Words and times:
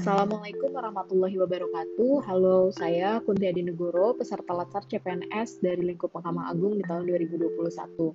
Assalamualaikum 0.00 0.72
warahmatullahi 0.72 1.36
wabarakatuh. 1.44 2.24
Halo, 2.24 2.72
saya 2.72 3.20
Kunti 3.20 3.44
Adi 3.44 3.60
Negoro, 3.60 4.16
peserta 4.16 4.56
Latsar 4.56 4.88
CPNS 4.88 5.60
dari 5.60 5.84
Lingkup 5.92 6.16
Mahkamah 6.16 6.48
Agung 6.48 6.80
di 6.80 6.84
tahun 6.88 7.04
2021. 7.04 8.08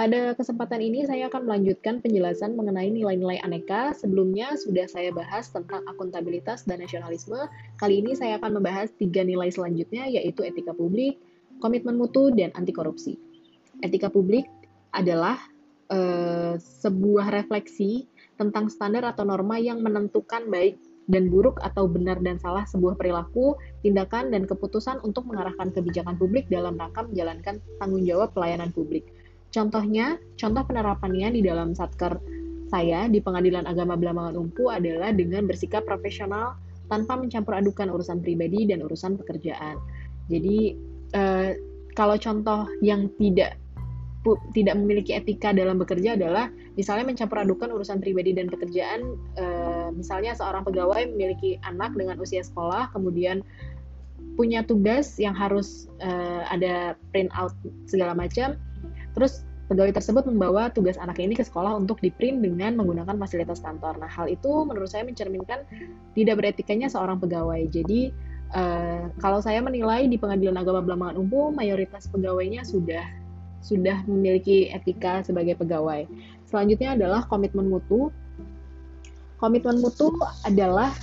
Pada 0.00 0.32
kesempatan 0.32 0.80
ini 0.80 1.04
saya 1.04 1.28
akan 1.28 1.44
melanjutkan 1.44 2.00
penjelasan 2.00 2.56
mengenai 2.56 2.88
nilai-nilai 2.88 3.36
aneka. 3.44 3.92
Sebelumnya 3.92 4.56
sudah 4.56 4.88
saya 4.88 5.12
bahas 5.12 5.52
tentang 5.52 5.84
akuntabilitas 5.84 6.64
dan 6.64 6.80
nasionalisme. 6.80 7.36
Kali 7.76 8.00
ini 8.00 8.16
saya 8.16 8.40
akan 8.40 8.56
membahas 8.56 8.88
tiga 8.96 9.20
nilai 9.20 9.52
selanjutnya, 9.52 10.08
yaitu 10.08 10.40
etika 10.40 10.72
publik, 10.72 11.20
komitmen 11.60 12.00
mutu, 12.00 12.32
dan 12.32 12.48
anti 12.56 12.72
korupsi. 12.72 13.20
Etika 13.84 14.08
publik 14.08 14.48
adalah 14.88 15.36
uh, 15.92 16.56
sebuah 16.56 17.28
refleksi 17.28 18.08
tentang 18.40 18.72
standar 18.72 19.04
atau 19.04 19.28
norma 19.28 19.60
yang 19.60 19.84
menentukan 19.84 20.48
baik 20.48 20.80
dan 21.06 21.30
buruk 21.30 21.62
atau 21.62 21.86
benar 21.86 22.18
dan 22.18 22.38
salah 22.42 22.66
sebuah 22.66 22.98
perilaku, 22.98 23.54
tindakan, 23.86 24.34
dan 24.34 24.42
keputusan 24.44 24.98
untuk 25.06 25.26
mengarahkan 25.30 25.70
kebijakan 25.70 26.18
publik 26.18 26.50
dalam 26.50 26.74
rangka 26.74 27.06
menjalankan 27.06 27.62
tanggung 27.78 28.02
jawab 28.02 28.34
pelayanan 28.34 28.74
publik. 28.74 29.06
Contohnya, 29.54 30.18
contoh 30.34 30.66
penerapannya 30.66 31.30
di 31.30 31.40
dalam 31.46 31.72
satker 31.72 32.18
saya 32.66 33.06
di 33.06 33.22
Pengadilan 33.22 33.64
Agama 33.64 33.94
Belambangan 33.94 34.34
Umpu 34.34 34.68
adalah 34.68 35.14
dengan 35.14 35.46
bersikap 35.46 35.86
profesional 35.86 36.58
tanpa 36.90 37.14
mencampur 37.14 37.54
adukan 37.54 37.90
urusan 37.90 38.18
pribadi 38.22 38.66
dan 38.66 38.82
urusan 38.82 39.14
pekerjaan. 39.14 39.78
Jadi, 40.26 40.74
eh, 41.14 41.50
kalau 41.94 42.18
contoh 42.18 42.66
yang 42.82 43.06
tidak 43.16 43.56
tidak 44.50 44.74
memiliki 44.74 45.14
etika 45.14 45.54
dalam 45.54 45.78
bekerja 45.78 46.18
adalah 46.18 46.50
misalnya 46.74 47.06
mencampur 47.06 47.38
adukan 47.38 47.70
urusan 47.70 48.02
pribadi 48.02 48.34
dan 48.34 48.50
pekerjaan 48.50 49.14
e, 49.38 49.46
misalnya 49.94 50.34
seorang 50.34 50.66
pegawai 50.66 51.06
memiliki 51.14 51.62
anak 51.62 51.94
dengan 51.94 52.18
usia 52.18 52.42
sekolah 52.42 52.90
kemudian 52.90 53.46
punya 54.34 54.66
tugas 54.66 55.14
yang 55.22 55.32
harus 55.32 55.86
e, 56.02 56.10
ada 56.50 56.98
print 57.14 57.30
out 57.38 57.54
segala 57.86 58.18
macam 58.18 58.58
terus 59.14 59.46
pegawai 59.66 59.94
tersebut 59.94 60.26
membawa 60.26 60.70
tugas 60.70 60.98
anak 60.98 61.18
ini 61.18 61.34
ke 61.34 61.42
sekolah 61.42 61.74
untuk 61.74 61.98
di-print 61.98 62.38
dengan 62.38 62.78
menggunakan 62.78 63.18
fasilitas 63.18 63.58
kantor. 63.58 63.98
Nah, 63.98 64.06
hal 64.06 64.30
itu 64.30 64.62
menurut 64.62 64.86
saya 64.86 65.02
mencerminkan 65.02 65.66
tidak 66.14 66.38
beretikanya 66.38 66.86
seorang 66.86 67.18
pegawai. 67.18 67.66
Jadi, 67.66 68.14
uh, 68.54 69.10
kalau 69.18 69.42
saya 69.42 69.58
menilai 69.58 70.06
di 70.06 70.14
Pengadilan 70.14 70.54
Agama 70.54 70.86
Belambangan 70.86 71.18
Umum, 71.18 71.50
mayoritas 71.58 72.06
pegawainya 72.06 72.62
sudah 72.62 73.25
sudah 73.60 74.04
memiliki 74.06 74.70
etika 74.70 75.24
sebagai 75.24 75.58
pegawai. 75.58 76.06
Selanjutnya 76.46 76.94
adalah 76.94 77.26
komitmen 77.26 77.66
mutu. 77.66 78.10
Komitmen 79.36 79.82
mutu 79.84 80.14
adalah 80.46 80.94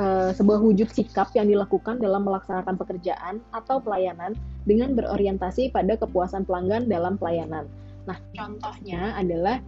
uh, 0.00 0.30
sebuah 0.32 0.60
wujud 0.62 0.88
sikap 0.92 1.32
yang 1.36 1.50
dilakukan 1.50 2.00
dalam 2.00 2.24
melaksanakan 2.24 2.76
pekerjaan 2.78 3.34
atau 3.52 3.82
pelayanan 3.82 4.32
dengan 4.64 4.96
berorientasi 4.96 5.72
pada 5.74 5.98
kepuasan 5.98 6.48
pelanggan 6.48 6.88
dalam 6.88 7.20
pelayanan. 7.20 7.68
Nah, 8.06 8.16
contohnya 8.32 9.18
adalah 9.18 9.58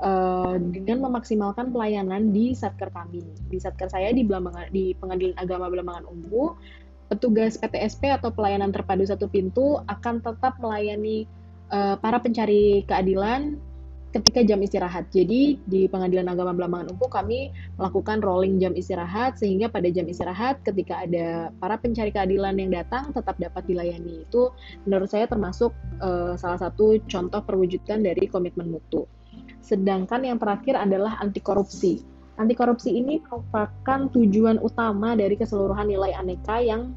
uh, 0.00 0.56
dengan 0.56 1.04
memaksimalkan 1.04 1.74
pelayanan 1.74 2.30
di 2.30 2.54
satker 2.54 2.88
kami. 2.94 3.24
Di 3.50 3.58
satker 3.60 3.90
saya 3.90 4.14
di 4.14 4.22
Belambangan, 4.24 4.70
di 4.72 4.94
Pengadilan 4.96 5.36
Agama 5.36 5.66
Belambangan 5.68 6.06
Umbu, 6.08 6.54
petugas 7.10 7.58
PTSP 7.58 8.14
atau 8.14 8.30
pelayanan 8.30 8.70
terpadu 8.70 9.02
satu 9.02 9.26
pintu 9.26 9.82
akan 9.90 10.22
tetap 10.22 10.56
melayani 10.62 11.26
uh, 11.70 11.96
para 11.98 12.18
pencari 12.20 12.84
keadilan 12.84 13.58
ketika 14.10 14.42
jam 14.42 14.58
istirahat. 14.58 15.06
Jadi 15.14 15.58
di 15.70 15.86
Pengadilan 15.86 16.26
Agama 16.26 16.50
Belambangan 16.50 16.90
Umpu 16.94 17.06
kami 17.06 17.54
melakukan 17.78 18.18
rolling 18.18 18.58
jam 18.58 18.74
istirahat 18.74 19.38
sehingga 19.38 19.70
pada 19.70 19.86
jam 19.86 20.06
istirahat 20.10 20.58
ketika 20.66 21.06
ada 21.06 21.54
para 21.62 21.78
pencari 21.78 22.10
keadilan 22.10 22.58
yang 22.58 22.74
datang 22.74 23.14
tetap 23.14 23.38
dapat 23.38 23.62
dilayani. 23.70 24.26
Itu 24.26 24.50
menurut 24.84 25.08
saya 25.08 25.30
termasuk 25.30 25.70
uh, 26.02 26.34
salah 26.34 26.58
satu 26.58 26.98
contoh 27.06 27.40
perwujudan 27.46 28.02
dari 28.02 28.26
komitmen 28.26 28.74
mutu. 28.74 29.06
Sedangkan 29.62 30.26
yang 30.26 30.42
terakhir 30.42 30.74
adalah 30.74 31.14
anti 31.22 31.38
korupsi. 31.38 32.02
Anti 32.34 32.56
korupsi 32.56 32.96
ini 32.96 33.22
merupakan 33.22 34.10
tujuan 34.10 34.58
utama 34.58 35.14
dari 35.14 35.38
keseluruhan 35.38 35.86
nilai 35.86 36.16
aneka 36.18 36.58
yang 36.58 36.96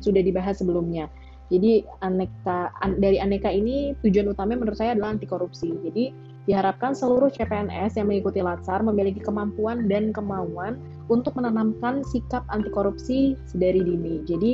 sudah 0.00 0.22
dibahas 0.22 0.58
sebelumnya. 0.58 1.10
Jadi 1.52 1.84
aneka 2.00 2.72
an, 2.80 2.96
dari 2.96 3.20
aneka 3.20 3.52
ini 3.52 3.92
tujuan 4.00 4.32
utamanya 4.32 4.64
menurut 4.64 4.78
saya 4.80 4.96
adalah 4.96 5.12
anti 5.12 5.28
korupsi. 5.28 5.76
Jadi 5.84 6.14
diharapkan 6.44 6.92
seluruh 6.92 7.32
CPNS 7.32 7.96
yang 7.96 8.08
mengikuti 8.08 8.44
Latsar 8.44 8.84
memiliki 8.84 9.20
kemampuan 9.20 9.88
dan 9.88 10.12
kemauan 10.12 10.80
untuk 11.08 11.36
menanamkan 11.36 12.04
sikap 12.04 12.44
anti 12.48 12.68
korupsi 12.72 13.36
sedari 13.48 13.80
dini. 13.80 14.24
Jadi 14.24 14.52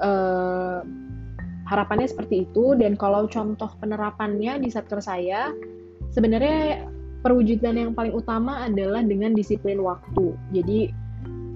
eh, 0.00 0.80
harapannya 1.68 2.08
seperti 2.08 2.48
itu 2.48 2.76
dan 2.80 2.96
kalau 2.96 3.28
contoh 3.28 3.68
penerapannya 3.80 4.60
di 4.60 4.68
satker 4.72 5.00
saya 5.02 5.52
sebenarnya 6.12 6.88
perwujudan 7.20 7.74
yang 7.74 7.92
paling 7.92 8.14
utama 8.14 8.64
adalah 8.64 9.04
dengan 9.04 9.36
disiplin 9.36 9.80
waktu. 9.84 10.32
Jadi 10.52 10.92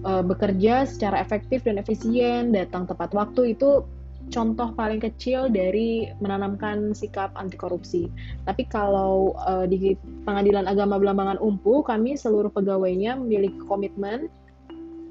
eh, 0.04 0.22
bekerja 0.24 0.84
secara 0.84 1.20
efektif 1.20 1.64
dan 1.64 1.80
efisien, 1.80 2.52
datang 2.52 2.84
tepat 2.84 3.12
waktu 3.16 3.56
itu 3.56 3.84
contoh 4.30 4.70
paling 4.78 5.02
kecil 5.02 5.50
dari 5.50 6.08
menanamkan 6.22 6.94
sikap 6.94 7.34
anti 7.34 7.58
korupsi. 7.58 8.06
Tapi 8.46 8.64
kalau 8.70 9.34
uh, 9.42 9.66
di 9.66 9.98
Pengadilan 10.24 10.70
Agama 10.70 10.96
Belambangan 10.96 11.42
Umpu, 11.42 11.82
kami 11.82 12.14
seluruh 12.14 12.48
pegawainya 12.50 13.18
memiliki 13.18 13.58
komitmen 13.66 14.30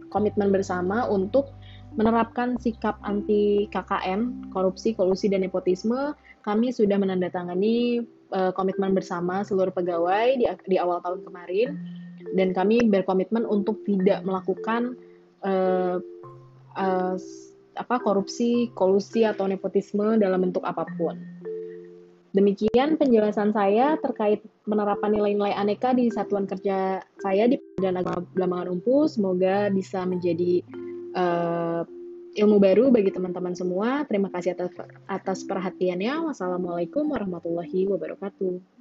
komitmen 0.10 0.50
bersama 0.50 1.06
untuk 1.06 1.54
menerapkan 1.94 2.58
sikap 2.58 2.98
anti 3.06 3.70
KKN, 3.70 4.50
korupsi, 4.50 4.98
kolusi 4.98 5.30
dan 5.30 5.46
nepotisme. 5.46 6.18
Kami 6.42 6.74
sudah 6.74 6.98
menandatangani 6.98 8.02
uh, 8.34 8.50
komitmen 8.56 8.98
bersama 8.98 9.46
seluruh 9.46 9.74
pegawai 9.74 10.40
di, 10.40 10.46
di 10.66 10.78
awal 10.82 11.04
tahun 11.06 11.22
kemarin 11.28 11.70
dan 12.34 12.54
kami 12.54 12.86
berkomitmen 12.90 13.46
untuk 13.48 13.82
tidak 13.86 14.22
melakukan 14.22 14.98
uh, 15.42 15.98
uh, 16.78 17.16
apa 17.80 18.04
korupsi, 18.04 18.68
kolusi 18.76 19.24
atau 19.24 19.48
nepotisme 19.48 20.20
dalam 20.20 20.44
bentuk 20.44 20.68
apa 20.68 20.84
pun. 21.00 21.16
Demikian 22.30 23.00
penjelasan 23.00 23.50
saya 23.58 23.98
terkait 23.98 24.46
penerapan 24.62 25.18
nilai-nilai 25.18 25.56
aneka 25.58 25.98
di 25.98 26.14
satuan 26.14 26.46
kerja 26.46 27.02
saya 27.26 27.50
di 27.50 27.58
Pengadilan 27.58 28.06
Agama 28.06 28.22
Belambangan 28.38 28.70
Umpu. 28.78 29.10
Semoga 29.10 29.74
bisa 29.74 30.06
menjadi 30.06 30.62
uh, 31.18 31.82
ilmu 32.38 32.62
baru 32.62 32.94
bagi 32.94 33.10
teman-teman 33.10 33.58
semua. 33.58 34.06
Terima 34.06 34.30
kasih 34.30 34.54
atas, 34.54 34.78
atas 35.10 35.40
perhatiannya. 35.42 36.30
Wassalamualaikum 36.30 37.10
warahmatullahi 37.10 37.90
wabarakatuh. 37.90 38.79